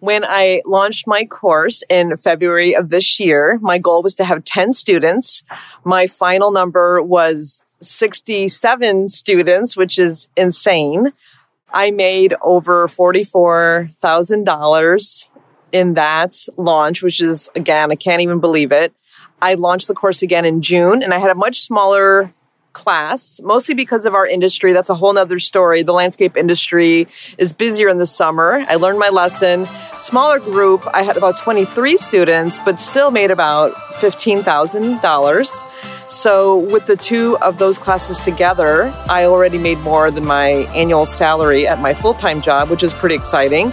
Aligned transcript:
When 0.00 0.24
I 0.24 0.60
launched 0.66 1.06
my 1.06 1.24
course 1.24 1.82
in 1.88 2.16
February 2.16 2.76
of 2.76 2.90
this 2.90 3.18
year, 3.18 3.58
my 3.62 3.78
goal 3.78 4.02
was 4.02 4.14
to 4.16 4.24
have 4.24 4.44
10 4.44 4.72
students. 4.72 5.42
My 5.84 6.06
final 6.06 6.50
number 6.50 7.00
was 7.00 7.62
67 7.80 9.08
students, 9.08 9.74
which 9.76 9.98
is 9.98 10.28
insane. 10.36 11.12
I 11.72 11.90
made 11.90 12.34
over 12.42 12.86
$44,000 12.88 15.28
in 15.72 15.94
that 15.94 16.36
launch, 16.56 17.02
which 17.02 17.20
is 17.20 17.48
again, 17.56 17.90
I 17.90 17.96
can't 17.96 18.22
even 18.22 18.38
believe 18.40 18.70
it. 18.72 18.94
I 19.42 19.54
launched 19.54 19.88
the 19.88 19.94
course 19.94 20.22
again 20.22 20.44
in 20.44 20.62
June 20.62 21.02
and 21.02 21.12
I 21.12 21.18
had 21.18 21.30
a 21.30 21.34
much 21.34 21.60
smaller 21.60 22.32
class, 22.76 23.40
mostly 23.42 23.74
because 23.74 24.04
of 24.04 24.14
our 24.14 24.26
industry. 24.26 24.74
That's 24.74 24.90
a 24.90 24.94
whole 24.94 25.14
nother 25.14 25.38
story. 25.38 25.82
The 25.82 25.94
landscape 25.94 26.36
industry 26.36 27.08
is 27.38 27.54
busier 27.54 27.88
in 27.88 27.96
the 27.96 28.06
summer. 28.06 28.66
I 28.68 28.74
learned 28.74 28.98
my 28.98 29.08
lesson. 29.08 29.66
Smaller 29.96 30.38
group, 30.38 30.86
I 30.92 31.02
had 31.02 31.16
about 31.16 31.38
23 31.38 31.96
students, 31.96 32.58
but 32.58 32.78
still 32.78 33.10
made 33.10 33.30
about 33.30 33.72
$15,000. 33.94 35.64
So 36.08 36.58
with 36.58 36.84
the 36.84 36.96
two 36.96 37.38
of 37.38 37.58
those 37.58 37.78
classes 37.78 38.20
together, 38.20 38.92
I 39.08 39.24
already 39.24 39.58
made 39.58 39.78
more 39.78 40.10
than 40.10 40.26
my 40.26 40.48
annual 40.76 41.06
salary 41.06 41.66
at 41.66 41.80
my 41.80 41.94
full-time 41.94 42.42
job, 42.42 42.68
which 42.68 42.82
is 42.82 42.92
pretty 42.92 43.14
exciting. 43.14 43.72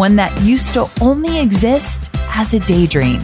One 0.00 0.16
that 0.16 0.34
used 0.40 0.72
to 0.72 0.88
only 1.02 1.38
exist 1.40 2.08
as 2.30 2.54
a 2.54 2.60
daydream. 2.60 3.20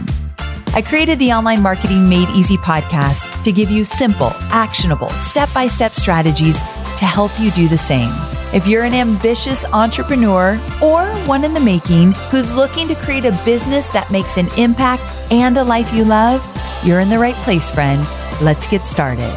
I 0.75 0.83
created 0.83 1.17
the 1.17 1.33
Online 1.33 1.59
Marketing 1.59 2.07
Made 2.07 2.29
Easy 2.35 2.55
podcast 2.55 3.43
to 3.45 3.51
give 3.51 3.71
you 3.71 3.83
simple, 3.83 4.29
actionable, 4.51 5.09
step 5.09 5.51
by 5.55 5.65
step 5.65 5.95
strategies 5.95 6.59
to 6.59 7.05
help 7.05 7.31
you 7.39 7.49
do 7.49 7.67
the 7.67 7.79
same. 7.79 8.11
If 8.53 8.67
you're 8.67 8.83
an 8.83 8.93
ambitious 8.93 9.65
entrepreneur 9.73 10.51
or 10.79 11.07
one 11.25 11.43
in 11.43 11.55
the 11.55 11.59
making 11.59 12.11
who's 12.29 12.53
looking 12.53 12.87
to 12.89 12.95
create 12.97 13.25
a 13.25 13.31
business 13.43 13.89
that 13.89 14.11
makes 14.11 14.37
an 14.37 14.47
impact 14.55 15.01
and 15.31 15.57
a 15.57 15.63
life 15.63 15.91
you 15.91 16.03
love, 16.03 16.45
you're 16.85 16.99
in 16.99 17.09
the 17.09 17.17
right 17.17 17.33
place, 17.37 17.71
friend. 17.71 18.05
Let's 18.39 18.67
get 18.67 18.85
started. 18.85 19.33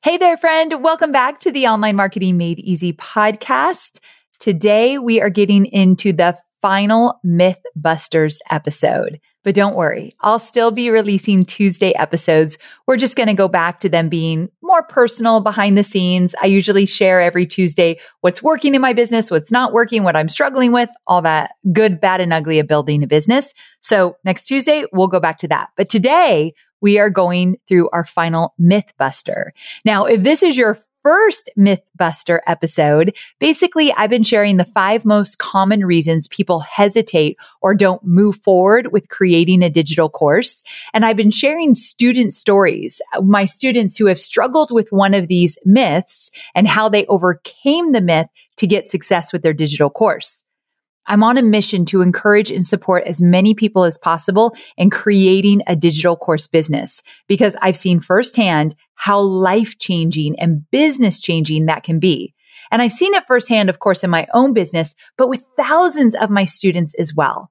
Hey 0.00 0.16
there, 0.16 0.38
friend. 0.38 0.82
Welcome 0.82 1.12
back 1.12 1.38
to 1.40 1.52
the 1.52 1.66
Online 1.66 1.96
Marketing 1.96 2.38
Made 2.38 2.60
Easy 2.60 2.94
podcast. 2.94 4.00
Today 4.38 4.98
we 4.98 5.20
are 5.20 5.30
getting 5.30 5.66
into 5.66 6.12
the 6.12 6.38
final 6.62 7.20
Mythbusters 7.26 8.38
episode. 8.50 9.20
But 9.44 9.54
don't 9.54 9.76
worry, 9.76 10.12
I'll 10.20 10.38
still 10.38 10.70
be 10.70 10.90
releasing 10.90 11.44
Tuesday 11.44 11.92
episodes. 11.94 12.58
We're 12.86 12.98
just 12.98 13.16
going 13.16 13.28
to 13.28 13.34
go 13.34 13.48
back 13.48 13.80
to 13.80 13.88
them 13.88 14.08
being 14.08 14.48
more 14.62 14.82
personal 14.82 15.40
behind 15.40 15.78
the 15.78 15.84
scenes. 15.84 16.34
I 16.42 16.46
usually 16.46 16.86
share 16.86 17.20
every 17.20 17.46
Tuesday 17.46 17.98
what's 18.20 18.42
working 18.42 18.74
in 18.74 18.80
my 18.80 18.92
business, 18.92 19.30
what's 19.30 19.50
not 19.50 19.72
working, 19.72 20.02
what 20.02 20.16
I'm 20.16 20.28
struggling 20.28 20.72
with, 20.72 20.90
all 21.06 21.22
that 21.22 21.52
good, 21.72 22.00
bad, 22.00 22.20
and 22.20 22.32
ugly 22.32 22.58
of 22.58 22.68
building 22.68 23.02
a 23.02 23.06
business. 23.06 23.54
So 23.80 24.16
next 24.24 24.44
Tuesday, 24.44 24.84
we'll 24.92 25.06
go 25.08 25.20
back 25.20 25.38
to 25.38 25.48
that. 25.48 25.70
But 25.76 25.88
today, 25.88 26.52
we 26.80 26.98
are 26.98 27.10
going 27.10 27.56
through 27.66 27.88
our 27.90 28.04
final 28.04 28.54
Mythbuster. 28.60 29.50
Now, 29.84 30.04
if 30.04 30.22
this 30.22 30.42
is 30.42 30.56
your 30.56 30.78
first 31.02 31.50
Mythbuster 31.58 32.40
episode, 32.46 33.14
basically 33.38 33.92
I've 33.92 34.10
been 34.10 34.22
sharing 34.22 34.56
the 34.56 34.64
five 34.64 35.04
most 35.04 35.38
common 35.38 35.84
reasons 35.84 36.28
people 36.28 36.60
hesitate 36.60 37.36
or 37.60 37.74
don't 37.74 38.04
move 38.04 38.36
forward 38.42 38.92
with 38.92 39.08
creating 39.08 39.62
a 39.62 39.70
digital 39.70 40.08
course. 40.08 40.62
And 40.92 41.04
I've 41.04 41.16
been 41.16 41.30
sharing 41.30 41.74
student 41.74 42.32
stories, 42.32 43.00
uh, 43.14 43.20
my 43.22 43.44
students 43.44 43.96
who 43.96 44.06
have 44.06 44.20
struggled 44.20 44.70
with 44.70 44.92
one 44.92 45.14
of 45.14 45.28
these 45.28 45.58
myths 45.64 46.30
and 46.54 46.68
how 46.68 46.88
they 46.88 47.06
overcame 47.06 47.92
the 47.92 48.00
myth 48.00 48.28
to 48.56 48.66
get 48.66 48.86
success 48.86 49.32
with 49.32 49.42
their 49.42 49.52
digital 49.52 49.90
course. 49.90 50.44
I'm 51.08 51.24
on 51.24 51.38
a 51.38 51.42
mission 51.42 51.86
to 51.86 52.02
encourage 52.02 52.50
and 52.50 52.66
support 52.66 53.04
as 53.04 53.22
many 53.22 53.54
people 53.54 53.84
as 53.84 53.96
possible 53.96 54.54
in 54.76 54.90
creating 54.90 55.62
a 55.66 55.74
digital 55.74 56.16
course 56.16 56.46
business 56.46 57.02
because 57.26 57.56
I've 57.62 57.78
seen 57.78 57.98
firsthand 57.98 58.74
how 58.98 59.20
life 59.20 59.78
changing 59.78 60.38
and 60.38 60.68
business 60.70 61.20
changing 61.20 61.66
that 61.66 61.84
can 61.84 61.98
be. 61.98 62.34
And 62.70 62.82
I've 62.82 62.92
seen 62.92 63.14
it 63.14 63.24
firsthand, 63.26 63.70
of 63.70 63.78
course, 63.78 64.04
in 64.04 64.10
my 64.10 64.26
own 64.34 64.52
business, 64.52 64.94
but 65.16 65.28
with 65.28 65.44
thousands 65.56 66.14
of 66.14 66.30
my 66.30 66.44
students 66.44 66.94
as 66.98 67.14
well. 67.14 67.50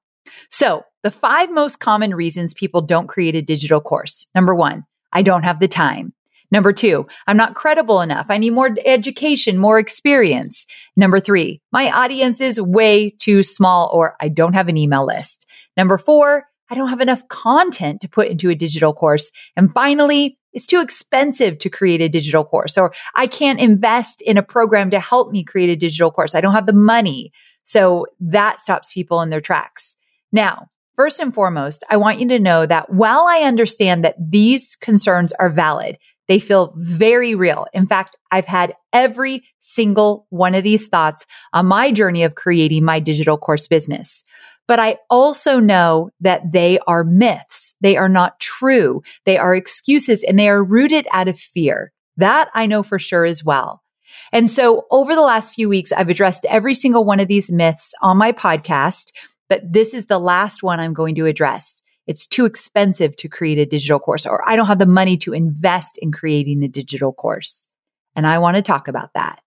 So 0.50 0.82
the 1.02 1.10
five 1.10 1.50
most 1.50 1.80
common 1.80 2.14
reasons 2.14 2.54
people 2.54 2.82
don't 2.82 3.08
create 3.08 3.34
a 3.34 3.42
digital 3.42 3.80
course. 3.80 4.26
Number 4.34 4.54
one, 4.54 4.84
I 5.12 5.22
don't 5.22 5.42
have 5.42 5.58
the 5.58 5.68
time. 5.68 6.12
Number 6.50 6.72
two, 6.72 7.06
I'm 7.26 7.36
not 7.36 7.54
credible 7.54 8.00
enough. 8.00 8.26
I 8.28 8.38
need 8.38 8.50
more 8.52 8.74
education, 8.86 9.58
more 9.58 9.78
experience. 9.78 10.66
Number 10.96 11.20
three, 11.20 11.60
my 11.72 11.90
audience 11.90 12.40
is 12.40 12.60
way 12.60 13.10
too 13.10 13.42
small 13.42 13.90
or 13.92 14.16
I 14.20 14.28
don't 14.28 14.54
have 14.54 14.68
an 14.68 14.76
email 14.76 15.06
list. 15.06 15.46
Number 15.76 15.98
four, 15.98 16.46
I 16.70 16.74
don't 16.74 16.88
have 16.88 17.00
enough 17.00 17.26
content 17.28 18.00
to 18.02 18.08
put 18.08 18.28
into 18.28 18.50
a 18.50 18.54
digital 18.54 18.92
course. 18.92 19.30
And 19.56 19.72
finally, 19.72 20.38
it's 20.58 20.66
too 20.66 20.80
expensive 20.80 21.56
to 21.58 21.70
create 21.70 22.00
a 22.00 22.08
digital 22.08 22.44
course 22.44 22.76
or 22.76 22.92
I 23.14 23.28
can't 23.28 23.60
invest 23.60 24.20
in 24.20 24.36
a 24.36 24.42
program 24.42 24.90
to 24.90 24.98
help 24.98 25.30
me 25.30 25.44
create 25.44 25.70
a 25.70 25.76
digital 25.76 26.10
course. 26.10 26.34
I 26.34 26.40
don't 26.40 26.52
have 26.52 26.66
the 26.66 26.72
money. 26.72 27.30
So 27.62 28.06
that 28.18 28.58
stops 28.58 28.92
people 28.92 29.22
in 29.22 29.30
their 29.30 29.40
tracks. 29.40 29.96
Now, 30.32 30.66
First 30.96 31.20
and 31.20 31.32
foremost, 31.32 31.84
I 31.88 31.96
want 31.96 32.18
you 32.18 32.26
to 32.26 32.40
know 32.40 32.66
that 32.66 32.92
while 32.92 33.26
I 33.28 33.42
understand 33.42 34.04
that 34.04 34.16
these 34.18 34.74
concerns 34.74 35.32
are 35.34 35.48
valid, 35.48 35.96
they 36.26 36.40
feel 36.40 36.72
very 36.74 37.36
real. 37.36 37.66
In 37.72 37.86
fact, 37.86 38.16
I've 38.32 38.46
had 38.46 38.74
every 38.92 39.44
single 39.60 40.26
one 40.30 40.56
of 40.56 40.64
these 40.64 40.88
thoughts 40.88 41.24
on 41.52 41.66
my 41.66 41.92
journey 41.92 42.24
of 42.24 42.34
creating 42.34 42.84
my 42.84 42.98
digital 42.98 43.38
course 43.38 43.68
business. 43.68 44.24
But 44.68 44.78
I 44.78 44.98
also 45.10 45.58
know 45.58 46.10
that 46.20 46.52
they 46.52 46.78
are 46.86 47.02
myths. 47.02 47.74
They 47.80 47.96
are 47.96 48.08
not 48.08 48.38
true. 48.38 49.02
They 49.24 49.36
are 49.36 49.56
excuses 49.56 50.22
and 50.22 50.38
they 50.38 50.48
are 50.48 50.62
rooted 50.62 51.08
out 51.12 51.26
of 51.26 51.40
fear. 51.40 51.92
That 52.16 52.50
I 52.54 52.66
know 52.66 52.84
for 52.84 53.00
sure 53.00 53.24
as 53.24 53.42
well. 53.42 53.82
And 54.30 54.48
so 54.50 54.86
over 54.90 55.14
the 55.16 55.22
last 55.22 55.54
few 55.54 55.68
weeks, 55.68 55.90
I've 55.90 56.08
addressed 56.08 56.44
every 56.46 56.74
single 56.74 57.04
one 57.04 57.18
of 57.18 57.28
these 57.28 57.50
myths 57.50 57.94
on 58.00 58.16
my 58.16 58.30
podcast, 58.30 59.12
but 59.48 59.62
this 59.64 59.94
is 59.94 60.06
the 60.06 60.20
last 60.20 60.62
one 60.62 60.78
I'm 60.78 60.94
going 60.94 61.16
to 61.16 61.26
address 61.26 61.82
it's 62.08 62.26
too 62.26 62.46
expensive 62.46 63.14
to 63.16 63.28
create 63.28 63.58
a 63.58 63.66
digital 63.66 64.00
course 64.00 64.24
or 64.24 64.46
I 64.48 64.56
don't 64.56 64.66
have 64.66 64.78
the 64.78 64.86
money 64.86 65.18
to 65.18 65.34
invest 65.34 65.98
in 65.98 66.10
creating 66.10 66.64
a 66.64 66.68
digital 66.68 67.12
course. 67.12 67.68
And 68.16 68.26
I 68.26 68.38
want 68.38 68.56
to 68.56 68.62
talk 68.62 68.88
about 68.88 69.12
that. 69.12 69.40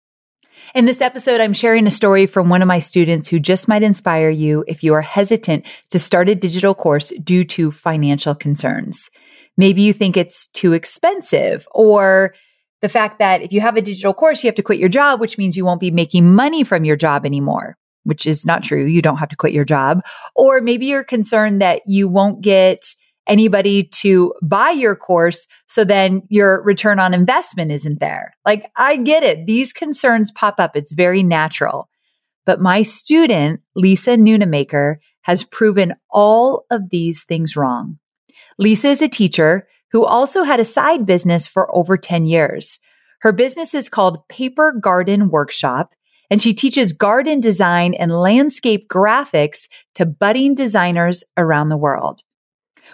In 0.74 0.86
this 0.86 1.02
episode, 1.02 1.42
I'm 1.42 1.54
sharing 1.54 1.88
a 1.88 1.92
story 1.92 2.26
from 2.26 2.50
one 2.50 2.62
of 2.62 2.68
my 2.68 2.80
students 2.80 3.28
who 3.28 3.40
just 3.40 3.68
might 3.68 3.84
inspire 3.84 4.30
you 4.30 4.64
if 4.68 4.84
you 4.84 4.94
are 4.94 5.02
hesitant 5.02 5.66
to 5.90 6.00
start 6.00 6.30
a 6.30 6.36
digital 6.36 6.74
course 6.74 7.12
due 7.24 7.44
to 7.46 7.72
financial 7.72 8.36
concerns. 8.36 9.10
Maybe 9.58 9.82
you 9.82 9.94
think 9.94 10.16
it's 10.16 10.48
too 10.48 10.74
expensive 10.74 11.68
or 11.72 12.34
the 12.82 12.90
fact 12.90 13.20
that 13.20 13.42
if 13.42 13.52
you 13.52 13.62
have 13.62 13.76
a 13.76 13.82
digital 13.82 14.14
course, 14.14 14.44
you 14.44 14.48
have 14.48 14.56
to 14.56 14.64
quit 14.64 14.80
your 14.80 14.90
job, 14.90 15.20
which 15.20 15.38
means 15.38 15.58
you 15.58 15.66
won't 15.66 15.82
be 15.82 15.92
making 15.92 16.34
money 16.34 16.64
from 16.64 16.86
your 16.86 16.96
job 16.96 17.26
anymore 17.26 17.78
which 18.04 18.26
is 18.26 18.46
not 18.46 18.64
true. 18.64 18.86
You 18.86 19.02
don't 19.02 19.18
have 19.18 19.30
to 19.30 19.36
quit 19.36 19.54
your 19.54 19.64
job. 19.66 20.02
Or 20.36 20.62
maybe 20.62 20.88
you're 20.88 21.04
concerned 21.04 21.62
that 21.62 21.81
you 21.86 22.07
won't 22.07 22.42
get 22.42 22.96
anybody 23.27 23.83
to 23.83 24.33
buy 24.41 24.71
your 24.71 24.95
course. 24.95 25.47
So 25.68 25.83
then 25.83 26.23
your 26.29 26.62
return 26.63 27.00
on 27.00 27.13
investment 27.13 27.71
isn't 27.71 28.00
there. 28.00 28.33
Like 28.45 28.71
I 28.75 28.97
get 28.97 29.23
it. 29.23 29.45
These 29.45 29.73
concerns 29.73 30.31
pop 30.31 30.56
up. 30.59 30.75
It's 30.75 30.91
very 30.91 31.23
natural. 31.23 31.89
But 32.45 32.59
my 32.59 32.81
student, 32.81 33.62
Lisa 33.75 34.12
Nunamaker, 34.12 34.95
has 35.21 35.44
proven 35.44 35.94
all 36.09 36.65
of 36.71 36.89
these 36.89 37.23
things 37.23 37.56
wrong. 37.56 38.00
Lisa 38.57 38.89
is 38.89 39.01
a 39.01 39.07
teacher 39.07 39.68
who 39.91 40.06
also 40.06 40.44
had 40.44 40.59
a 40.59 40.65
side 40.65 41.06
business 41.06 41.47
for 41.47 41.73
over 41.75 41.97
10 41.97 42.25
years. 42.25 42.79
Her 43.21 43.31
business 43.31 43.75
is 43.75 43.89
called 43.89 44.27
Paper 44.29 44.73
Garden 44.81 45.29
Workshop 45.29 45.94
and 46.31 46.41
she 46.41 46.53
teaches 46.53 46.94
garden 46.94 47.41
design 47.41 47.94
and 47.94 48.12
landscape 48.12 48.88
graphics 48.88 49.68
to 49.95 50.06
budding 50.06 50.56
designers 50.56 51.25
around 51.38 51.68
the 51.69 51.77
world. 51.77 52.23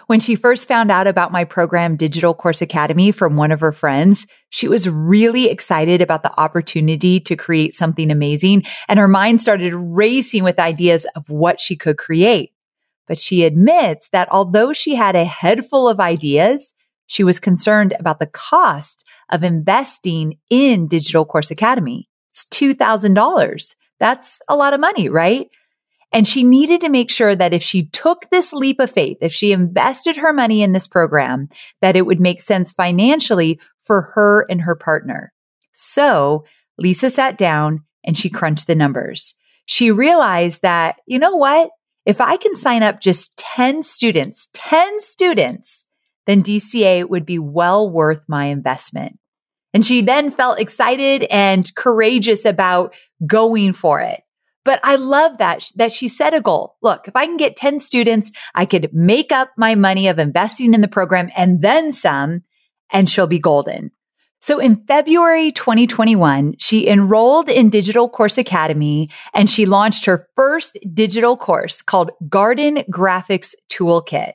When 0.06 0.20
she 0.20 0.36
first 0.36 0.68
found 0.68 0.90
out 0.90 1.06
about 1.06 1.32
my 1.32 1.44
program, 1.44 1.96
Digital 1.96 2.34
Course 2.34 2.62
Academy, 2.62 3.10
from 3.10 3.36
one 3.36 3.52
of 3.52 3.60
her 3.60 3.72
friends, 3.72 4.26
she 4.50 4.68
was 4.68 4.88
really 4.88 5.48
excited 5.48 6.00
about 6.00 6.22
the 6.22 6.40
opportunity 6.40 7.20
to 7.20 7.36
create 7.36 7.74
something 7.74 8.10
amazing. 8.10 8.64
And 8.88 8.98
her 8.98 9.08
mind 9.08 9.42
started 9.42 9.74
racing 9.74 10.44
with 10.44 10.58
ideas 10.58 11.06
of 11.16 11.28
what 11.28 11.60
she 11.60 11.76
could 11.76 11.98
create. 11.98 12.52
But 13.06 13.18
she 13.18 13.44
admits 13.44 14.08
that 14.10 14.28
although 14.30 14.72
she 14.72 14.94
had 14.94 15.16
a 15.16 15.24
head 15.24 15.66
full 15.66 15.88
of 15.88 16.00
ideas, 16.00 16.74
she 17.06 17.24
was 17.24 17.40
concerned 17.40 17.94
about 17.98 18.20
the 18.20 18.26
cost 18.26 19.04
of 19.30 19.42
investing 19.42 20.38
in 20.50 20.88
Digital 20.88 21.24
Course 21.24 21.50
Academy. 21.50 22.08
It's 22.32 22.44
$2,000. 22.46 23.74
That's 23.98 24.40
a 24.48 24.56
lot 24.56 24.74
of 24.74 24.80
money, 24.80 25.08
right? 25.08 25.48
And 26.12 26.26
she 26.26 26.42
needed 26.42 26.80
to 26.80 26.88
make 26.88 27.10
sure 27.10 27.36
that 27.36 27.52
if 27.52 27.62
she 27.62 27.86
took 27.86 28.30
this 28.30 28.52
leap 28.52 28.80
of 28.80 28.90
faith, 28.90 29.18
if 29.20 29.32
she 29.32 29.52
invested 29.52 30.16
her 30.16 30.32
money 30.32 30.62
in 30.62 30.72
this 30.72 30.86
program, 30.86 31.48
that 31.82 31.96
it 31.96 32.06
would 32.06 32.20
make 32.20 32.40
sense 32.40 32.72
financially 32.72 33.60
for 33.82 34.00
her 34.14 34.46
and 34.48 34.62
her 34.62 34.74
partner. 34.74 35.32
So 35.72 36.44
Lisa 36.78 37.10
sat 37.10 37.36
down 37.36 37.84
and 38.04 38.16
she 38.16 38.30
crunched 38.30 38.66
the 38.66 38.74
numbers. 38.74 39.34
She 39.66 39.90
realized 39.90 40.62
that, 40.62 40.96
you 41.06 41.18
know 41.18 41.36
what? 41.36 41.70
If 42.06 42.22
I 42.22 42.38
can 42.38 42.56
sign 42.56 42.82
up 42.82 43.00
just 43.00 43.36
10 43.36 43.82
students, 43.82 44.48
10 44.54 45.00
students, 45.00 45.86
then 46.26 46.42
DCA 46.42 47.06
would 47.06 47.26
be 47.26 47.38
well 47.38 47.90
worth 47.90 48.24
my 48.28 48.46
investment. 48.46 49.18
And 49.74 49.84
she 49.84 50.00
then 50.00 50.30
felt 50.30 50.58
excited 50.58 51.24
and 51.24 51.74
courageous 51.74 52.46
about 52.46 52.94
going 53.26 53.74
for 53.74 54.00
it. 54.00 54.22
But 54.68 54.80
I 54.84 54.96
love 54.96 55.38
that, 55.38 55.72
that 55.76 55.94
she 55.94 56.08
set 56.08 56.34
a 56.34 56.42
goal. 56.42 56.76
Look, 56.82 57.08
if 57.08 57.16
I 57.16 57.24
can 57.24 57.38
get 57.38 57.56
10 57.56 57.78
students, 57.78 58.30
I 58.54 58.66
could 58.66 58.92
make 58.92 59.32
up 59.32 59.48
my 59.56 59.74
money 59.74 60.08
of 60.08 60.18
investing 60.18 60.74
in 60.74 60.82
the 60.82 60.88
program 60.88 61.30
and 61.34 61.62
then 61.62 61.90
some, 61.90 62.42
and 62.92 63.08
she'll 63.08 63.26
be 63.26 63.38
golden. 63.38 63.92
So 64.42 64.58
in 64.58 64.84
February 64.84 65.52
2021, 65.52 66.56
she 66.58 66.86
enrolled 66.86 67.48
in 67.48 67.70
Digital 67.70 68.10
Course 68.10 68.36
Academy 68.36 69.08
and 69.32 69.48
she 69.48 69.64
launched 69.64 70.04
her 70.04 70.28
first 70.36 70.76
digital 70.92 71.38
course 71.38 71.80
called 71.80 72.10
Garden 72.28 72.84
Graphics 72.90 73.54
Toolkit. 73.70 74.34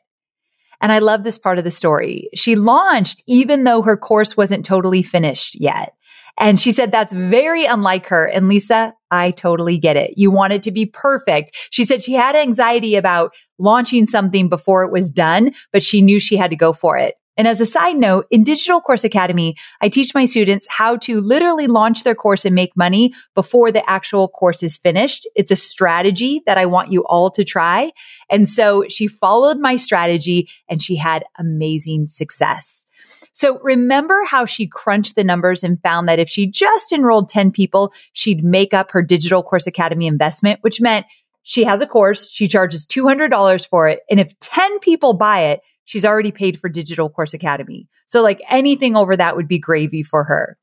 And 0.82 0.92
I 0.92 0.98
love 0.98 1.24
this 1.24 1.38
part 1.38 1.60
of 1.60 1.64
the 1.64 1.70
story. 1.70 2.30
She 2.34 2.56
launched 2.56 3.22
even 3.28 3.66
though 3.66 3.84
her 3.84 3.98
course 3.98 4.36
wasn't 4.36 4.66
totally 4.66 5.04
finished 5.04 5.62
yet. 5.62 5.94
And 6.38 6.60
she 6.60 6.72
said 6.72 6.92
that's 6.92 7.14
very 7.14 7.66
unlike 7.66 8.08
her. 8.08 8.26
And 8.26 8.48
Lisa, 8.48 8.94
I 9.12 9.32
totally 9.32 9.78
get 9.78 9.98
it. 9.98 10.16
You 10.18 10.32
want 10.32 10.54
it 10.54 10.64
to 10.64 10.72
be 10.72 10.86
perfect. 10.86 11.56
She 11.70 11.84
said 11.84 12.02
she 12.02 12.14
had 12.14 12.36
anxiety 12.36 12.96
about 12.96 13.34
launching 13.60 14.06
something 14.06 14.50
before 14.50 14.84
it 14.84 14.92
was 14.92 15.12
done, 15.12 15.54
but 15.72 15.84
she 15.84 16.02
knew 16.02 16.20
she 16.20 16.36
had 16.36 16.50
to 16.50 16.56
go 16.56 16.74
for 16.74 16.98
it. 16.98 17.16
And 17.36 17.48
as 17.48 17.60
a 17.60 17.66
side 17.66 17.98
note, 17.98 18.28
in 18.30 18.44
Digital 18.44 18.80
Course 18.80 19.04
Academy, 19.04 19.56
I 19.82 19.90
teach 19.90 20.14
my 20.14 20.26
students 20.26 20.68
how 20.70 20.98
to 20.98 21.20
literally 21.20 21.66
launch 21.66 22.04
their 22.04 22.14
course 22.14 22.46
and 22.46 22.54
make 22.54 22.78
money 22.78 23.14
before 23.34 23.72
the 23.72 23.88
actual 23.90 24.28
course 24.28 24.62
is 24.62 24.78
finished. 24.78 25.28
It's 25.36 25.52
a 25.52 25.56
strategy 25.56 26.42
that 26.46 26.60
I 26.60 26.68
want 26.68 26.92
you 26.92 27.04
all 27.06 27.32
to 27.32 27.44
try. 27.44 27.92
And 28.30 28.48
so 28.48 28.86
she 28.88 29.08
followed 29.08 29.58
my 29.58 29.78
strategy 29.78 30.48
and 30.70 30.82
she 30.82 30.96
had 30.96 31.24
amazing 31.40 32.08
success. 32.08 32.86
So 33.34 33.60
remember 33.60 34.24
how 34.24 34.46
she 34.46 34.68
crunched 34.68 35.16
the 35.16 35.24
numbers 35.24 35.64
and 35.64 35.82
found 35.82 36.08
that 36.08 36.20
if 36.20 36.30
she 36.30 36.48
just 36.48 36.92
enrolled 36.92 37.30
10 37.30 37.52
people, 37.52 37.92
she'd 38.14 38.44
make 38.44 38.74
up 38.74 38.92
her 38.92 39.02
Digital 39.02 39.44
Course 39.44 39.68
Academy 39.68 40.08
investment, 40.08 40.60
which 40.62 40.80
meant 40.80 41.06
she 41.42 41.64
has 41.64 41.82
a 41.82 41.88
course, 41.88 42.32
she 42.32 42.48
charges 42.48 42.86
$200 42.86 43.68
for 43.68 43.90
it. 43.90 44.02
And 44.10 44.20
if 44.20 44.38
10 44.40 44.80
people 44.80 45.14
buy 45.14 45.40
it, 45.40 45.62
she's 45.84 46.06
already 46.06 46.32
paid 46.32 46.60
for 46.60 46.70
Digital 46.70 47.10
Course 47.10 47.34
Academy. 47.34 47.88
So 48.06 48.22
like 48.22 48.42
anything 48.50 48.96
over 48.96 49.18
that 49.18 49.36
would 49.36 49.48
be 49.48 49.60
gravy 49.60 50.04
for 50.04 50.24
her. 50.24 50.58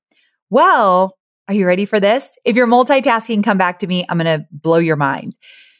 Well, 0.49 1.19
are 1.49 1.55
you 1.55 1.67
ready 1.67 1.85
for 1.85 1.99
this? 1.99 2.39
If 2.45 2.57
you're 2.57 2.67
multitasking, 2.67 3.43
come 3.45 3.59
back 3.59 3.81
to 3.81 3.87
me. 3.87 4.07
I'm 4.09 4.19
going 4.19 4.41
to 4.41 4.47
blow 4.53 4.79
your 4.79 4.97
mind. 4.97 5.37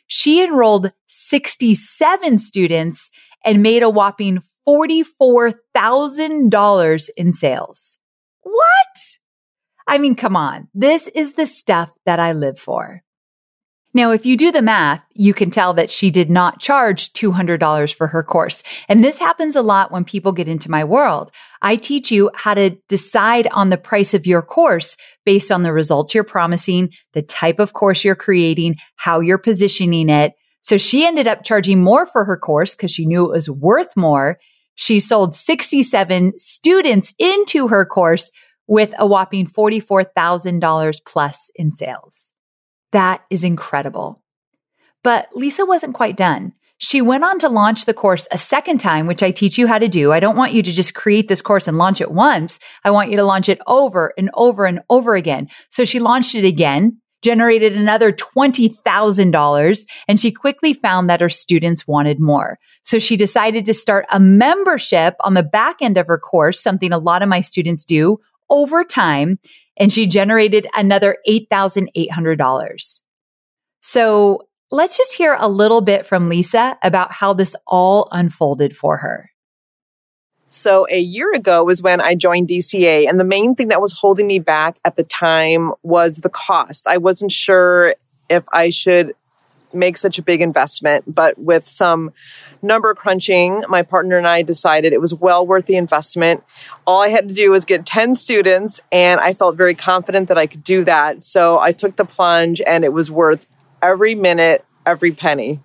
She 0.09 0.43
enrolled 0.43 0.93
67 1.07 2.39
students 2.39 3.09
and 3.45 3.63
made 3.63 3.85
a 3.85 3.89
whopping 3.89 4.43
$44,000 4.69 7.11
in 7.17 7.33
sales. 7.33 7.97
What? 8.43 8.87
I 9.87 9.99
mean, 9.99 10.15
come 10.15 10.37
on. 10.37 10.69
This 10.75 11.09
is 11.09 11.33
the 11.35 11.47
stuff 11.47 11.91
that 12.07 12.21
I 12.21 12.33
live 12.33 12.59
for. 12.59 13.03
Now, 13.93 14.13
if 14.13 14.25
you 14.25 14.37
do 14.37 14.53
the 14.53 14.63
math, 14.63 15.03
you 15.15 15.35
can 15.35 15.51
tell 15.51 15.75
that 15.75 15.91
she 15.91 16.13
did 16.13 16.31
not 16.31 16.61
charge 16.61 17.13
$200 17.13 17.93
for 17.93 18.07
her 18.07 18.23
course. 18.23 18.63
And 18.89 19.03
this 19.03 19.19
happens 19.19 19.57
a 19.57 19.63
lot 19.63 19.91
when 19.91 20.05
people 20.05 20.31
get 20.31 20.47
into 20.47 20.71
my 20.71 20.85
world. 20.85 21.33
I 21.61 21.75
teach 21.75 22.13
you 22.13 22.31
how 22.35 22.55
to 22.55 22.71
decide 22.89 23.49
on 23.49 23.71
the 23.71 23.77
price 23.77 24.15
of 24.15 24.27
your 24.27 24.43
course 24.43 24.97
based 25.25 25.51
on 25.51 25.65
the 25.65 25.73
results 25.73 26.15
you're 26.15 26.23
promising, 26.23 26.91
the 27.15 27.23
type 27.23 27.59
of 27.59 27.73
course 27.73 28.05
you're 28.05 28.15
creating, 28.15 28.77
how 28.95 29.19
you're 29.19 29.39
positioning 29.39 30.09
it. 30.09 30.35
So 30.63 30.77
she 30.77 31.07
ended 31.07 31.27
up 31.27 31.45
charging 31.45 31.83
more 31.83 32.07
for 32.07 32.25
her 32.25 32.37
course 32.37 32.75
because 32.75 32.93
she 32.93 33.07
knew 33.07 33.27
it 33.27 33.33
was 33.33 33.51
worth 33.51 33.97
more. 33.97 34.39
She 34.75 34.99
sold 34.99 35.35
67 35.35 36.39
students 36.39 37.13
into 37.19 37.69
her 37.69 37.85
course 37.85 38.31
with 38.67 38.95
a 38.99 39.07
whopping 39.07 39.47
$44,000 39.47 41.01
plus 41.07 41.51
in 41.55 41.73
sales. 41.73 42.33
That 42.93 43.23
is 43.31 43.45
incredible. 43.45 44.23
But 45.03 45.29
Lisa 45.35 45.65
wasn't 45.65 45.95
quite 45.95 46.17
done. 46.17 46.53
She 46.79 47.03
went 47.03 47.25
on 47.25 47.39
to 47.41 47.49
launch 47.51 47.85
the 47.85 47.93
course 47.93 48.27
a 48.33 48.39
second 48.39 48.79
time, 48.79 49.07
which 49.07 49.23
I 49.23 49.33
teach 49.33 49.59
you 49.59 49.67
how 49.67 49.79
to 49.79 49.87
do. 49.87 50.13
I 50.13 50.21
don't 50.21 50.37
want 50.37 50.55
you 50.55 50.63
to 50.63 50.73
just 50.73 50.95
create 50.95 51.29
this 51.29 51.43
course 51.43 51.69
and 51.69 51.77
launch 51.77 52.01
it 52.01 52.11
once. 52.11 52.59
I 52.85 52.91
want 52.91 53.11
you 53.11 53.17
to 53.17 53.25
launch 53.25 53.51
it 53.51 53.61
over 53.67 54.15
and 54.17 54.31
over 54.33 54.65
and 54.65 54.81
over 54.89 55.15
again. 55.15 55.49
So 55.69 55.85
she 55.85 56.01
launched 56.01 56.35
it 56.35 56.45
again, 56.47 57.00
generated 57.23 57.77
another 57.77 58.13
$20,000, 58.13 59.87
and 60.09 60.21
she 60.21 60.31
quickly 60.31 60.73
found 60.73 61.11
that 61.11 61.21
her 61.21 61.29
students 61.29 61.87
wanted 61.87 62.21
more. 62.21 62.59
So 62.83 62.99
she 62.99 63.17
decided 63.17 63.65
to 63.67 63.75
start 63.75 64.07
a 64.11 64.19
membership 64.19 65.15
on 65.21 65.35
the 65.35 65.43
back 65.43 65.83
end 65.83 65.99
of 65.99 66.07
her 66.07 66.19
course, 66.19 66.61
something 66.61 66.93
a 66.93 66.99
lot 66.99 67.23
of 67.23 67.29
my 67.29 67.41
students 67.41 67.85
do 67.85 68.19
over 68.51 68.85
time 68.85 69.39
and 69.81 69.93
she 69.93 70.07
generated 70.07 70.67
another 70.77 71.17
$8,800. 71.27 73.01
So 73.81 74.43
let's 74.71 74.97
just 74.97 75.15
hear 75.15 75.37
a 75.41 75.49
little 75.49 75.81
bit 75.81 76.05
from 76.05 76.29
Lisa 76.29 76.79
about 76.83 77.13
how 77.13 77.33
this 77.33 77.57
all 77.67 78.09
unfolded 78.13 78.77
for 78.77 78.99
her. 78.99 79.31
So 80.53 80.85
a 80.91 80.99
year 80.99 81.33
ago 81.33 81.63
was 81.63 81.81
when 81.81 82.01
I 82.01 82.17
joined 82.17 82.49
DCA 82.49 83.09
and 83.09 83.21
the 83.21 83.25
main 83.25 83.55
thing 83.55 83.69
that 83.69 83.81
was 83.81 83.93
holding 83.93 84.27
me 84.27 84.41
back 84.41 84.79
at 84.85 84.97
the 84.97 85.05
time 85.05 85.73
was 85.85 86.19
the 86.19 86.29
cost. 86.29 86.89
I 86.89 86.97
wasn't 86.97 87.31
sure 87.31 87.95
if 88.29 88.43
I 88.53 88.71
should 88.71 89.15
make 89.73 89.97
such 89.97 90.19
a 90.19 90.23
big 90.23 90.41
investment, 90.41 91.05
but 91.07 91.39
with 91.39 91.69
some 91.69 92.13
number 92.63 92.93
crunching, 92.95 93.63
my 93.69 93.83
partner 93.83 94.19
and 94.19 94.27
I 94.27 94.43
decided 94.43 94.93
it 94.93 95.01
was 95.01 95.15
well 95.15 95.47
worth 95.47 95.67
the 95.67 95.77
investment. 95.77 96.43
All 96.85 97.01
I 97.01 97.11
had 97.11 97.29
to 97.29 97.35
do 97.35 97.53
was 97.53 97.65
get 97.65 97.87
10 97.87 98.17
students, 98.17 98.81
and 98.91 99.21
I 99.21 99.33
felt 99.33 99.55
very 99.57 99.77
confident 99.77 100.27
that 100.27 100.37
I 100.37 100.49
could 100.49 100.65
do 100.65 100.83
that. 100.85 101.23
So 101.23 101.61
I 101.61 101.71
took 101.71 101.95
the 101.95 102.05
plunge, 102.05 102.61
and 102.61 102.85
it 102.85 102.93
was 102.93 103.09
worth 103.09 103.47
every 103.81 104.17
minute, 104.17 104.65
every 104.85 105.13
penny. 105.13 105.61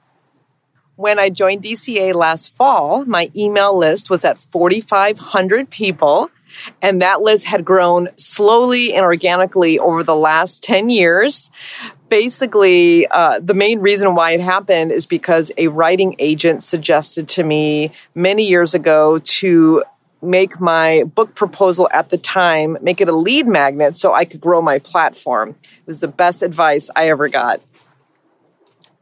When 0.96 1.20
I 1.20 1.30
joined 1.30 1.64
DCA 1.64 2.14
last 2.14 2.56
fall, 2.56 3.06
my 3.06 3.30
email 3.36 3.78
list 3.78 4.10
was 4.10 4.24
at 4.24 4.40
4,500 4.40 5.70
people. 5.70 6.32
And 6.82 7.02
that 7.02 7.22
list 7.22 7.46
had 7.46 7.66
grown 7.66 8.08
slowly 8.16 8.94
and 8.94 9.04
organically 9.04 9.78
over 9.78 10.04
the 10.04 10.16
last 10.16 10.64
10 10.64 10.90
years 10.90 11.52
basically, 12.10 13.08
uh, 13.08 13.40
the 13.40 13.54
main 13.54 13.80
reason 13.80 14.16
why 14.16 14.32
it 14.32 14.40
happened 14.40 14.92
is 14.92 15.06
because 15.06 15.52
a 15.58 15.68
writing 15.68 16.16
agent 16.20 16.64
suggested 16.64 17.28
to 17.30 17.44
me 17.44 17.92
many 18.14 18.48
years 18.48 18.74
ago 18.74 19.20
to 19.20 19.84
make 20.22 20.60
my 20.60 21.04
book 21.14 21.36
proposal 21.36 21.90
at 21.92 22.10
the 22.10 22.18
time, 22.18 22.78
make 22.82 23.02
it 23.02 23.10
a 23.10 23.16
lead 23.16 23.48
magnet 23.48 23.96
so 23.96 24.14
I 24.14 24.26
could 24.26 24.42
grow 24.42 24.62
my 24.62 24.80
platform. 24.80 25.50
It 25.62 25.88
was 25.88 26.00
the 26.00 26.08
best 26.08 26.42
advice 26.42 26.90
I 26.96 27.10
ever 27.10 27.28
got. 27.28 27.60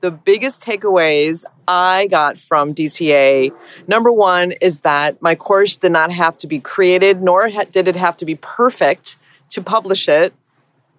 The 0.04 0.12
biggest 0.12 0.62
takeaways 0.62 1.46
I 1.66 2.08
got 2.08 2.38
from 2.38 2.76
DCA 2.76 3.56
number 3.88 4.12
one 4.12 4.52
is 4.52 4.82
that 4.82 5.22
my 5.22 5.34
course 5.34 5.78
did 5.78 5.94
not 5.94 6.12
have 6.12 6.38
to 6.40 6.48
be 6.48 6.60
created, 6.60 7.22
nor 7.22 7.50
did 7.72 7.88
it 7.88 7.96
have 7.96 8.18
to 8.18 8.26
be 8.26 8.36
perfect 8.36 9.16
to 9.52 9.62
publish 9.62 10.10
it. 10.10 10.34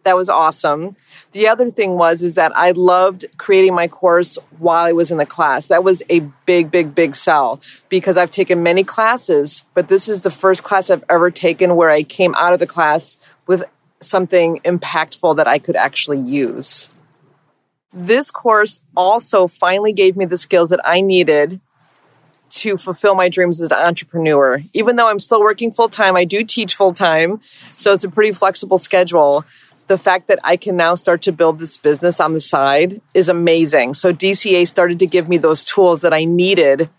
That 0.04 0.16
was 0.16 0.30
awesome. 0.30 0.96
The 1.32 1.48
other 1.48 1.68
thing 1.68 1.98
was 1.98 2.22
is 2.22 2.36
that 2.36 2.56
I 2.56 2.70
loved 2.70 3.26
creating 3.36 3.74
my 3.74 3.88
course 3.88 4.38
while 4.58 4.86
I 4.86 4.92
was 4.92 5.10
in 5.10 5.18
the 5.18 5.26
class. 5.26 5.66
That 5.66 5.84
was 5.84 6.02
a 6.08 6.20
big, 6.46 6.70
big, 6.70 6.94
big 6.94 7.14
sell 7.14 7.60
because 7.90 8.16
I've 8.16 8.30
taken 8.30 8.62
many 8.62 8.84
classes, 8.84 9.64
but 9.74 9.88
this 9.88 10.08
is 10.08 10.22
the 10.22 10.30
first 10.30 10.62
class 10.62 10.88
I've 10.88 11.04
ever 11.10 11.30
taken 11.30 11.76
where 11.76 11.90
I 11.90 12.04
came 12.04 12.34
out 12.36 12.54
of 12.54 12.58
the 12.58 12.66
class 12.66 13.18
with 13.46 13.64
something 14.00 14.60
impactful 14.60 15.36
that 15.36 15.46
I 15.46 15.58
could 15.58 15.76
actually 15.76 16.20
use. 16.20 16.88
This 17.94 18.32
course 18.32 18.80
also 18.96 19.46
finally 19.46 19.92
gave 19.92 20.16
me 20.16 20.24
the 20.24 20.36
skills 20.36 20.70
that 20.70 20.80
I 20.84 21.00
needed 21.00 21.60
to 22.50 22.76
fulfill 22.76 23.14
my 23.14 23.28
dreams 23.28 23.60
as 23.60 23.70
an 23.70 23.76
entrepreneur. 23.76 24.62
Even 24.72 24.96
though 24.96 25.08
I'm 25.08 25.20
still 25.20 25.40
working 25.40 25.70
full 25.70 25.88
time, 25.88 26.16
I 26.16 26.24
do 26.24 26.42
teach 26.42 26.74
full 26.74 26.92
time. 26.92 27.40
So 27.76 27.92
it's 27.92 28.02
a 28.02 28.10
pretty 28.10 28.32
flexible 28.32 28.78
schedule. 28.78 29.44
The 29.86 29.96
fact 29.96 30.26
that 30.26 30.40
I 30.42 30.56
can 30.56 30.76
now 30.76 30.96
start 30.96 31.22
to 31.22 31.32
build 31.32 31.60
this 31.60 31.76
business 31.76 32.18
on 32.18 32.32
the 32.32 32.40
side 32.40 33.00
is 33.12 33.28
amazing. 33.28 33.94
So 33.94 34.12
DCA 34.12 34.66
started 34.66 34.98
to 34.98 35.06
give 35.06 35.28
me 35.28 35.36
those 35.36 35.64
tools 35.64 36.00
that 36.00 36.12
I 36.12 36.24
needed 36.24 36.90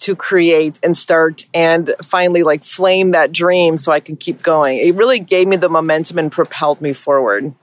to 0.00 0.14
create 0.14 0.78
and 0.82 0.94
start 0.94 1.46
and 1.54 1.94
finally 2.02 2.42
like 2.42 2.62
flame 2.62 3.12
that 3.12 3.32
dream 3.32 3.78
so 3.78 3.90
I 3.90 4.00
can 4.00 4.16
keep 4.16 4.42
going. 4.42 4.78
It 4.78 4.94
really 4.94 5.20
gave 5.20 5.48
me 5.48 5.56
the 5.56 5.70
momentum 5.70 6.18
and 6.18 6.30
propelled 6.30 6.82
me 6.82 6.92
forward 6.92 7.54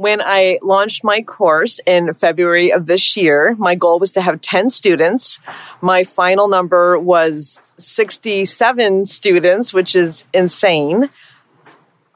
when 0.00 0.20
I 0.22 0.58
launched 0.62 1.04
my 1.04 1.20
course 1.20 1.78
in 1.86 2.14
February 2.14 2.72
of 2.72 2.86
this 2.86 3.18
year, 3.18 3.54
my 3.58 3.74
goal 3.74 3.98
was 3.98 4.12
to 4.12 4.22
have 4.22 4.40
10 4.40 4.70
students. 4.70 5.40
My 5.82 6.04
final 6.04 6.48
number 6.48 6.98
was 6.98 7.60
67 7.76 9.04
students, 9.04 9.74
which 9.74 9.94
is 9.94 10.24
insane. 10.32 11.10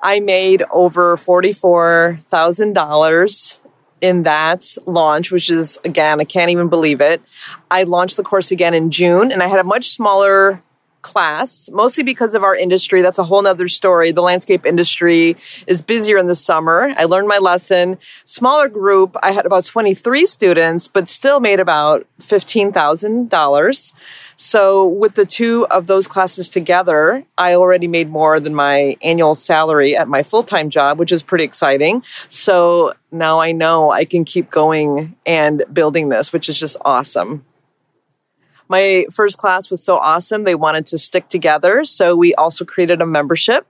I 0.00 0.20
made 0.20 0.62
over 0.72 1.18
$44,000 1.18 3.58
in 4.00 4.22
that 4.22 4.64
launch, 4.86 5.30
which 5.30 5.50
is 5.50 5.78
again, 5.84 6.22
I 6.22 6.24
can't 6.24 6.50
even 6.50 6.70
believe 6.70 7.02
it. 7.02 7.20
I 7.70 7.82
launched 7.82 8.16
the 8.16 8.24
course 8.24 8.50
again 8.50 8.72
in 8.72 8.90
June 8.90 9.30
and 9.30 9.42
I 9.42 9.46
had 9.46 9.60
a 9.60 9.64
much 9.64 9.90
smaller 9.90 10.62
class, 11.04 11.70
mostly 11.72 12.02
because 12.02 12.34
of 12.34 12.42
our 12.42 12.56
industry. 12.56 13.02
That's 13.02 13.20
a 13.20 13.24
whole 13.24 13.42
nother 13.42 13.68
story. 13.68 14.10
The 14.10 14.22
landscape 14.22 14.66
industry 14.66 15.36
is 15.68 15.82
busier 15.82 16.18
in 16.18 16.26
the 16.26 16.34
summer. 16.34 16.92
I 16.96 17.04
learned 17.04 17.28
my 17.28 17.38
lesson. 17.38 17.98
Smaller 18.24 18.68
group. 18.68 19.14
I 19.22 19.30
had 19.30 19.46
about 19.46 19.66
23 19.66 20.26
students, 20.26 20.88
but 20.88 21.08
still 21.08 21.38
made 21.38 21.60
about 21.60 22.06
$15,000. 22.20 23.92
So 24.36 24.86
with 24.86 25.14
the 25.14 25.26
two 25.26 25.66
of 25.68 25.86
those 25.86 26.08
classes 26.08 26.48
together, 26.48 27.24
I 27.38 27.54
already 27.54 27.86
made 27.86 28.08
more 28.08 28.40
than 28.40 28.54
my 28.54 28.96
annual 29.02 29.36
salary 29.36 29.96
at 29.96 30.08
my 30.08 30.24
full-time 30.24 30.70
job, 30.70 30.98
which 30.98 31.12
is 31.12 31.22
pretty 31.22 31.44
exciting. 31.44 32.02
So 32.28 32.94
now 33.12 33.38
I 33.38 33.52
know 33.52 33.92
I 33.92 34.04
can 34.04 34.24
keep 34.24 34.50
going 34.50 35.14
and 35.24 35.62
building 35.72 36.08
this, 36.08 36.32
which 36.32 36.48
is 36.48 36.58
just 36.58 36.76
awesome 36.84 37.44
my 38.68 39.06
first 39.12 39.38
class 39.38 39.70
was 39.70 39.82
so 39.82 39.96
awesome. 39.96 40.44
They 40.44 40.54
wanted 40.54 40.86
to 40.88 40.98
stick 40.98 41.28
together. 41.28 41.84
So 41.84 42.16
we 42.16 42.34
also 42.34 42.64
created 42.64 43.00
a 43.00 43.06
membership. 43.06 43.66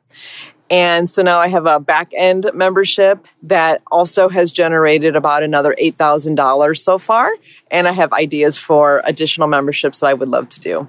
And 0.70 1.08
so 1.08 1.22
now 1.22 1.40
I 1.40 1.48
have 1.48 1.66
a 1.66 1.78
back 1.78 2.12
end 2.16 2.50
membership 2.54 3.26
that 3.42 3.82
also 3.90 4.28
has 4.28 4.50
generated 4.50 5.14
about 5.14 5.42
another 5.42 5.76
$8,000 5.80 6.78
so 6.78 6.98
far. 6.98 7.30
And 7.70 7.86
I 7.86 7.92
have 7.92 8.12
ideas 8.12 8.56
for 8.56 9.02
additional 9.04 9.48
memberships 9.48 10.00
that 10.00 10.06
I 10.06 10.14
would 10.14 10.28
love 10.28 10.48
to 10.50 10.60
do. 10.60 10.88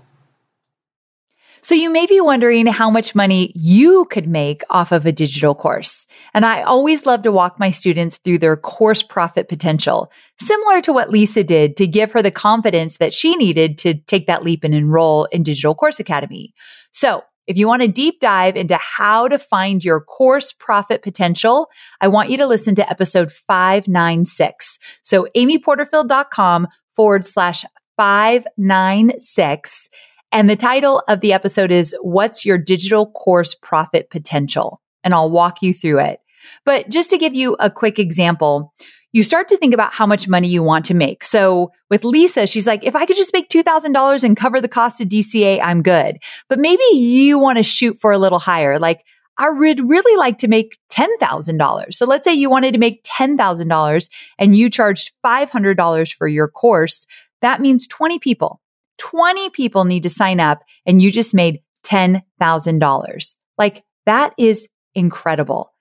So 1.66 1.74
you 1.74 1.90
may 1.90 2.06
be 2.06 2.22
wondering 2.22 2.68
how 2.68 2.92
much 2.92 3.16
money 3.16 3.52
you 3.56 4.06
could 4.12 4.28
make 4.28 4.62
off 4.70 4.92
of 4.92 5.08
a 5.08 5.12
digital 5.12 5.56
course. 5.56 6.06
And 6.36 6.46
I 6.46 6.62
always 6.62 7.08
love 7.08 7.24
to 7.24 7.32
walk 7.32 7.58
my 7.58 7.72
students 7.72 8.18
through 8.18 8.38
their 8.38 8.56
course 8.56 9.02
profit 9.02 9.50
potential, 9.50 10.12
similar 10.40 10.80
to 10.82 10.94
what 10.94 11.10
Lisa 11.10 11.44
did 11.44 11.76
to 11.78 11.88
give 11.88 12.12
her 12.12 12.22
the 12.22 12.30
confidence 12.30 12.98
that 12.98 13.16
she 13.16 13.36
needed 13.36 13.80
to 13.80 13.96
take 13.96 14.28
that 14.28 14.44
leap 14.44 14.64
and 14.64 14.76
enroll 14.76 15.26
in 15.32 15.42
Digital 15.42 15.74
Course 15.74 16.00
Academy. 16.00 16.54
So 16.92 17.24
if 17.48 17.58
you 17.58 17.68
want 17.68 17.82
to 17.82 17.88
deep 17.88 18.20
dive 18.20 18.56
into 18.56 18.78
how 18.78 19.28
to 19.28 19.40
find 19.40 19.84
your 19.84 20.02
course 20.02 20.54
profit 20.54 21.02
potential, 21.02 21.72
I 22.00 22.10
want 22.10 22.30
you 22.30 22.38
to 22.38 22.46
listen 22.46 22.76
to 22.76 22.88
episode 22.88 23.32
596. 23.32 24.78
So 25.02 25.28
amyporterfield.com 25.36 26.68
forward 26.96 27.26
slash 27.26 27.66
596 27.98 29.90
and 30.32 30.50
the 30.50 30.56
title 30.56 31.04
of 31.08 31.22
the 31.22 31.34
episode 31.34 31.72
is 31.72 31.96
What's 32.02 32.46
Your 32.46 32.58
Digital 32.58 33.12
Course 33.12 33.54
Profit 33.56 34.10
Potential? 34.10 34.82
And 35.04 35.14
I'll 35.14 35.30
walk 35.30 35.62
you 35.62 35.74
through 35.74 36.00
it. 36.00 36.20
But 36.66 36.90
just 36.90 37.10
to 37.12 37.18
give 37.18 37.34
you 37.34 37.56
a 37.60 37.70
quick 37.70 38.00
example, 38.00 38.74
you 39.14 39.24
start 39.24 39.48
to 39.48 39.58
think 39.58 39.74
about 39.74 39.94
how 39.94 40.06
much 40.06 40.28
money 40.28 40.50
you 40.50 40.62
want 40.62 40.84
to 40.86 40.94
make. 40.94 41.24
So 41.24 41.72
with 41.90 42.04
Lisa, 42.04 42.48
she's 42.48 42.68
like, 42.68 42.84
if 42.84 42.96
I 42.96 43.06
could 43.06 43.16
just 43.16 43.34
make 43.34 43.48
$2,000 43.50 44.24
and 44.24 44.36
cover 44.36 44.60
the 44.60 44.68
cost 44.68 45.00
of 45.00 45.08
DCA, 45.08 45.62
I'm 45.64 45.82
good. 45.82 46.18
But 46.50 46.60
maybe 46.60 46.84
you 46.92 47.40
want 47.40 47.58
to 47.58 47.64
shoot 47.64 47.98
for 48.02 48.12
a 48.12 48.18
little 48.18 48.40
higher. 48.40 48.78
Like, 48.78 49.06
I 49.38 49.50
would 49.50 49.88
really 49.88 50.18
like 50.18 50.38
to 50.40 50.48
make 50.48 50.78
$10,000. 50.92 51.94
So 51.94 52.06
let's 52.06 52.24
say 52.24 52.34
you 52.34 52.50
wanted 52.50 52.74
to 52.74 52.80
make 52.80 53.04
$10,000 53.04 54.10
and 54.38 54.56
you 54.58 54.70
charged 54.70 55.14
$500 55.26 56.14
for 56.14 56.28
your 56.28 56.48
course. 56.48 57.06
That 57.42 57.62
means 57.62 57.88
20 57.88 58.20
people 58.20 58.60
20 58.98 59.50
people 59.52 59.86
need 59.86 60.04
to 60.04 60.10
sign 60.10 60.40
up 60.40 60.64
and 60.86 61.02
you 61.02 61.12
just 61.12 61.34
made 61.34 61.62
$10,000. 61.84 63.36
Like 63.58 63.84
that 64.06 64.34
is 64.38 64.68
incredible. 64.94 65.72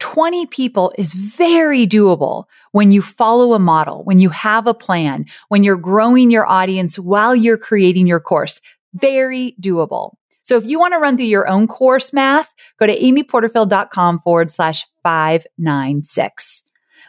20 0.00 0.46
people 0.46 0.92
is 0.98 1.14
very 1.14 1.86
doable 1.86 2.44
when 2.72 2.92
you 2.92 3.00
follow 3.00 3.54
a 3.54 3.58
model, 3.58 4.04
when 4.04 4.18
you 4.18 4.28
have 4.28 4.66
a 4.66 4.74
plan, 4.74 5.24
when 5.48 5.64
you're 5.64 5.76
growing 5.76 6.30
your 6.30 6.46
audience 6.46 6.98
while 6.98 7.34
you're 7.34 7.56
creating 7.56 8.06
your 8.06 8.20
course. 8.20 8.60
Very 8.94 9.54
doable. 9.60 10.14
So 10.42 10.58
if 10.58 10.66
you 10.66 10.78
want 10.78 10.92
to 10.92 10.98
run 10.98 11.16
through 11.16 11.26
your 11.26 11.48
own 11.48 11.66
course 11.66 12.12
math, 12.12 12.52
go 12.78 12.86
to 12.86 12.98
amyporterfield.com 12.98 14.20
forward 14.20 14.50
slash 14.50 14.84
596. 15.02 16.63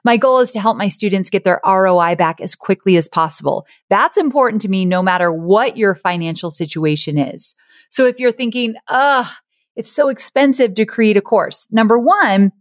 My 0.05 0.17
goal 0.17 0.39
is 0.39 0.51
to 0.51 0.62
help 0.62 0.77
my 0.77 0.88
students 0.88 1.31
get 1.31 1.43
their 1.43 1.59
ROI 1.65 2.15
back 2.15 2.39
as 2.39 2.53
quickly 2.53 2.95
as 2.95 3.09
possible. 3.09 3.65
That's 3.89 4.17
important 4.17 4.62
to 4.62 4.69
me 4.69 4.85
no 4.85 5.01
matter 5.01 5.33
what 5.33 5.75
your 5.75 5.95
financial 5.95 6.51
situation 6.51 7.17
is. 7.17 7.55
So 7.89 8.05
if 8.05 8.19
you're 8.19 8.31
thinking, 8.31 8.75
ugh, 8.88 9.27
it's 9.75 9.91
so 9.91 10.09
expensive 10.09 10.75
to 10.75 10.85
create 10.85 11.17
a 11.17 11.21
course. 11.21 11.67
Number 11.71 11.97
one, 11.97 12.51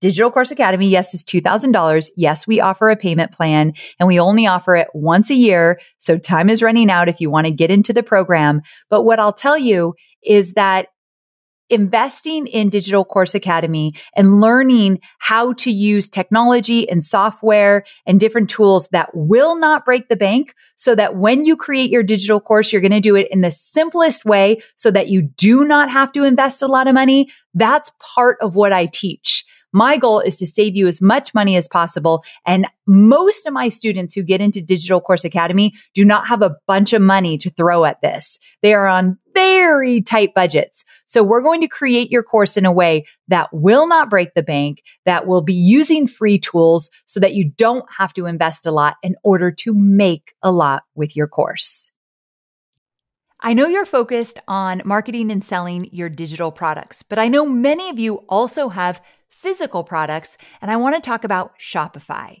Digital 0.00 0.30
Course 0.30 0.50
Academy, 0.50 0.88
yes, 0.88 1.14
is 1.14 1.24
$2,000. 1.24 2.10
Yes, 2.16 2.46
we 2.46 2.60
offer 2.60 2.90
a 2.90 2.96
payment 2.96 3.32
plan 3.32 3.72
and 3.98 4.06
we 4.06 4.20
only 4.20 4.46
offer 4.46 4.76
it 4.76 4.88
once 4.94 5.30
a 5.30 5.34
year. 5.34 5.80
So 5.98 6.16
time 6.16 6.48
is 6.48 6.62
running 6.62 6.90
out 6.90 7.08
if 7.08 7.20
you 7.20 7.30
want 7.30 7.46
to 7.46 7.50
get 7.50 7.70
into 7.70 7.92
the 7.92 8.02
program. 8.02 8.62
But 8.88 9.02
what 9.02 9.18
I'll 9.18 9.32
tell 9.32 9.58
you 9.58 9.94
is 10.22 10.52
that 10.52 10.88
investing 11.70 12.46
in 12.46 12.68
Digital 12.68 13.04
Course 13.04 13.34
Academy 13.34 13.94
and 14.14 14.40
learning 14.40 15.00
how 15.18 15.52
to 15.54 15.70
use 15.70 16.08
technology 16.08 16.88
and 16.88 17.02
software 17.02 17.84
and 18.06 18.20
different 18.20 18.50
tools 18.50 18.88
that 18.92 19.10
will 19.14 19.58
not 19.58 19.84
break 19.84 20.08
the 20.08 20.16
bank 20.16 20.54
so 20.76 20.94
that 20.94 21.16
when 21.16 21.44
you 21.44 21.56
create 21.56 21.90
your 21.90 22.02
digital 22.02 22.40
course, 22.40 22.72
you're 22.72 22.82
going 22.82 22.92
to 22.92 23.00
do 23.00 23.16
it 23.16 23.28
in 23.30 23.40
the 23.40 23.50
simplest 23.50 24.24
way 24.24 24.58
so 24.76 24.90
that 24.90 25.08
you 25.08 25.22
do 25.22 25.64
not 25.64 25.90
have 25.90 26.12
to 26.12 26.24
invest 26.24 26.62
a 26.62 26.66
lot 26.66 26.86
of 26.86 26.94
money. 26.94 27.30
That's 27.54 27.90
part 27.98 28.36
of 28.40 28.54
what 28.54 28.72
I 28.72 28.86
teach. 28.86 29.44
My 29.74 29.96
goal 29.96 30.20
is 30.20 30.36
to 30.36 30.46
save 30.46 30.76
you 30.76 30.86
as 30.86 31.02
much 31.02 31.34
money 31.34 31.56
as 31.56 31.66
possible. 31.66 32.24
And 32.46 32.64
most 32.86 33.44
of 33.44 33.52
my 33.52 33.68
students 33.68 34.14
who 34.14 34.22
get 34.22 34.40
into 34.40 34.62
Digital 34.62 35.00
Course 35.00 35.24
Academy 35.24 35.72
do 35.94 36.04
not 36.04 36.28
have 36.28 36.42
a 36.42 36.54
bunch 36.68 36.92
of 36.92 37.02
money 37.02 37.36
to 37.38 37.50
throw 37.50 37.84
at 37.84 38.00
this. 38.00 38.38
They 38.62 38.72
are 38.72 38.86
on 38.86 39.18
very 39.34 40.00
tight 40.00 40.32
budgets. 40.34 40.84
So 41.06 41.22
we're 41.22 41.42
going 41.42 41.60
to 41.60 41.68
create 41.68 42.10
your 42.10 42.22
course 42.22 42.56
in 42.56 42.64
a 42.64 42.72
way 42.72 43.04
that 43.28 43.52
will 43.52 43.86
not 43.86 44.08
break 44.08 44.34
the 44.34 44.42
bank, 44.42 44.82
that 45.04 45.26
will 45.26 45.42
be 45.42 45.54
using 45.54 46.06
free 46.06 46.38
tools 46.38 46.90
so 47.06 47.20
that 47.20 47.34
you 47.34 47.50
don't 47.56 47.84
have 47.96 48.14
to 48.14 48.26
invest 48.26 48.64
a 48.64 48.70
lot 48.70 48.96
in 49.02 49.16
order 49.24 49.50
to 49.50 49.74
make 49.74 50.34
a 50.42 50.50
lot 50.50 50.84
with 50.94 51.14
your 51.16 51.26
course. 51.26 51.90
I 53.40 53.52
know 53.52 53.66
you're 53.66 53.84
focused 53.84 54.38
on 54.48 54.80
marketing 54.86 55.30
and 55.30 55.44
selling 55.44 55.90
your 55.92 56.08
digital 56.08 56.50
products, 56.50 57.02
but 57.02 57.18
I 57.18 57.28
know 57.28 57.44
many 57.44 57.90
of 57.90 57.98
you 57.98 58.24
also 58.28 58.70
have 58.70 59.02
physical 59.28 59.84
products, 59.84 60.38
and 60.62 60.70
I 60.70 60.76
want 60.76 60.94
to 60.94 61.00
talk 61.02 61.24
about 61.24 61.58
Shopify. 61.58 62.40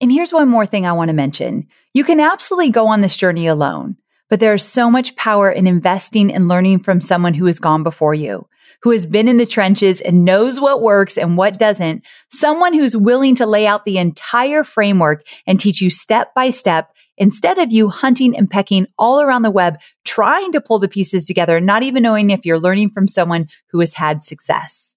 And 0.00 0.12
here's 0.12 0.32
one 0.32 0.48
more 0.48 0.66
thing 0.66 0.86
I 0.86 0.92
want 0.92 1.08
to 1.08 1.14
mention. 1.14 1.66
You 1.92 2.04
can 2.04 2.20
absolutely 2.20 2.70
go 2.70 2.86
on 2.86 3.00
this 3.00 3.16
journey 3.16 3.46
alone, 3.46 3.96
but 4.30 4.40
there 4.40 4.54
is 4.54 4.64
so 4.64 4.90
much 4.90 5.16
power 5.16 5.50
in 5.50 5.66
investing 5.66 6.32
and 6.32 6.48
learning 6.48 6.80
from 6.80 7.00
someone 7.00 7.34
who 7.34 7.46
has 7.46 7.58
gone 7.58 7.82
before 7.82 8.14
you 8.14 8.46
who 8.82 8.90
has 8.90 9.06
been 9.06 9.28
in 9.28 9.38
the 9.38 9.46
trenches 9.46 10.00
and 10.00 10.24
knows 10.24 10.60
what 10.60 10.82
works 10.82 11.18
and 11.18 11.36
what 11.36 11.58
doesn't, 11.58 12.04
someone 12.30 12.74
who's 12.74 12.96
willing 12.96 13.34
to 13.36 13.46
lay 13.46 13.66
out 13.66 13.84
the 13.84 13.98
entire 13.98 14.62
framework 14.64 15.26
and 15.46 15.58
teach 15.58 15.80
you 15.80 15.90
step 15.90 16.34
by 16.34 16.50
step 16.50 16.92
instead 17.16 17.58
of 17.58 17.72
you 17.72 17.88
hunting 17.88 18.36
and 18.36 18.50
pecking 18.50 18.86
all 18.96 19.20
around 19.20 19.42
the 19.42 19.50
web, 19.50 19.78
trying 20.04 20.52
to 20.52 20.60
pull 20.60 20.78
the 20.78 20.88
pieces 20.88 21.26
together, 21.26 21.60
not 21.60 21.82
even 21.82 22.02
knowing 22.02 22.30
if 22.30 22.46
you're 22.46 22.60
learning 22.60 22.90
from 22.90 23.08
someone 23.08 23.48
who 23.70 23.80
has 23.80 23.94
had 23.94 24.22
success. 24.22 24.94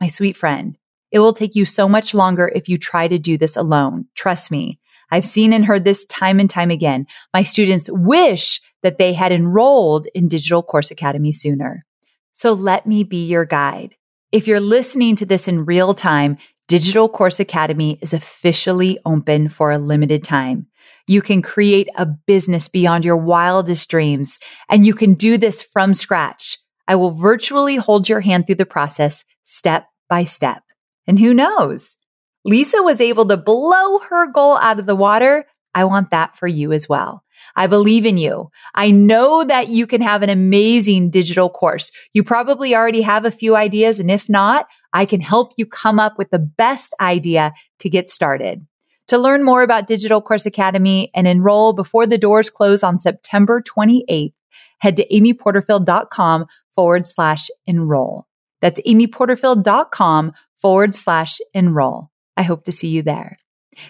My 0.00 0.06
sweet 0.06 0.36
friend, 0.36 0.77
it 1.10 1.18
will 1.20 1.32
take 1.32 1.54
you 1.54 1.64
so 1.64 1.88
much 1.88 2.14
longer 2.14 2.50
if 2.54 2.68
you 2.68 2.78
try 2.78 3.08
to 3.08 3.18
do 3.18 3.38
this 3.38 3.56
alone. 3.56 4.06
Trust 4.14 4.50
me. 4.50 4.78
I've 5.10 5.24
seen 5.24 5.52
and 5.52 5.64
heard 5.64 5.84
this 5.84 6.04
time 6.06 6.38
and 6.38 6.50
time 6.50 6.70
again. 6.70 7.06
My 7.32 7.42
students 7.42 7.88
wish 7.90 8.60
that 8.82 8.98
they 8.98 9.12
had 9.12 9.32
enrolled 9.32 10.06
in 10.14 10.28
Digital 10.28 10.62
Course 10.62 10.90
Academy 10.90 11.32
sooner. 11.32 11.84
So 12.32 12.52
let 12.52 12.86
me 12.86 13.04
be 13.04 13.26
your 13.26 13.44
guide. 13.44 13.96
If 14.32 14.46
you're 14.46 14.60
listening 14.60 15.16
to 15.16 15.26
this 15.26 15.48
in 15.48 15.64
real 15.64 15.94
time, 15.94 16.36
Digital 16.68 17.08
Course 17.08 17.40
Academy 17.40 17.98
is 18.02 18.12
officially 18.12 18.98
open 19.06 19.48
for 19.48 19.72
a 19.72 19.78
limited 19.78 20.22
time. 20.22 20.66
You 21.06 21.22
can 21.22 21.40
create 21.40 21.88
a 21.96 22.04
business 22.04 22.68
beyond 22.68 23.06
your 23.06 23.16
wildest 23.16 23.88
dreams, 23.88 24.38
and 24.68 24.84
you 24.84 24.92
can 24.92 25.14
do 25.14 25.38
this 25.38 25.62
from 25.62 25.94
scratch. 25.94 26.58
I 26.86 26.96
will 26.96 27.12
virtually 27.12 27.76
hold 27.76 28.08
your 28.08 28.20
hand 28.20 28.46
through 28.46 28.56
the 28.56 28.66
process 28.66 29.24
step 29.44 29.86
by 30.10 30.24
step. 30.24 30.62
And 31.08 31.18
who 31.18 31.34
knows? 31.34 31.96
Lisa 32.44 32.82
was 32.82 33.00
able 33.00 33.26
to 33.26 33.36
blow 33.36 33.98
her 33.98 34.30
goal 34.30 34.58
out 34.58 34.78
of 34.78 34.86
the 34.86 34.94
water. 34.94 35.44
I 35.74 35.84
want 35.84 36.10
that 36.10 36.36
for 36.36 36.46
you 36.46 36.72
as 36.72 36.88
well. 36.88 37.24
I 37.56 37.66
believe 37.66 38.06
in 38.06 38.18
you. 38.18 38.50
I 38.74 38.90
know 38.90 39.44
that 39.44 39.68
you 39.68 39.86
can 39.86 40.00
have 40.00 40.22
an 40.22 40.30
amazing 40.30 41.10
digital 41.10 41.50
course. 41.50 41.90
You 42.12 42.22
probably 42.22 42.74
already 42.74 43.02
have 43.02 43.24
a 43.24 43.30
few 43.30 43.56
ideas. 43.56 43.98
And 43.98 44.10
if 44.10 44.28
not, 44.28 44.66
I 44.92 45.04
can 45.04 45.20
help 45.20 45.52
you 45.56 45.66
come 45.66 45.98
up 45.98 46.18
with 46.18 46.30
the 46.30 46.38
best 46.38 46.94
idea 47.00 47.52
to 47.80 47.90
get 47.90 48.08
started. 48.08 48.66
To 49.08 49.18
learn 49.18 49.42
more 49.42 49.62
about 49.62 49.86
Digital 49.86 50.20
Course 50.20 50.44
Academy 50.44 51.10
and 51.14 51.26
enroll 51.26 51.72
before 51.72 52.06
the 52.06 52.18
doors 52.18 52.50
close 52.50 52.82
on 52.82 52.98
September 52.98 53.62
28th, 53.62 54.34
head 54.80 54.96
to 54.96 55.06
amyporterfield.com 55.08 56.46
forward 56.74 57.06
slash 57.06 57.48
enroll. 57.66 58.26
That's 58.60 58.80
amyporterfield.com 58.82 60.32
forward 60.60 60.94
slash 60.94 61.38
enroll. 61.54 62.10
I 62.36 62.42
hope 62.42 62.64
to 62.64 62.72
see 62.72 62.88
you 62.88 63.02
there. 63.02 63.36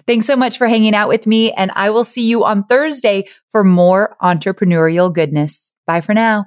Thanks 0.06 0.26
so 0.26 0.36
much 0.36 0.58
for 0.58 0.68
hanging 0.68 0.94
out 0.94 1.08
with 1.08 1.26
me, 1.26 1.52
and 1.52 1.70
I 1.74 1.90
will 1.90 2.04
see 2.04 2.26
you 2.26 2.44
on 2.44 2.64
Thursday 2.64 3.24
for 3.50 3.64
more 3.64 4.16
entrepreneurial 4.22 5.12
goodness. 5.12 5.70
Bye 5.86 6.02
for 6.02 6.14
now. 6.14 6.46